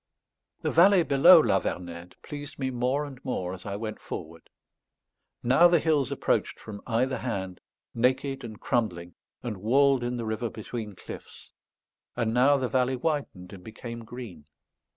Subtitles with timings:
[0.63, 4.49] The valley below La Vernède pleased me more and more as I went forward.
[5.43, 7.61] Now the hills approached from either hand,
[7.93, 11.51] naked and crumbling, and walled in the river between cliffs;
[12.15, 14.45] and now the valley widened and became green.